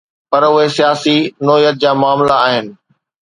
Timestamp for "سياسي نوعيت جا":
0.77-1.91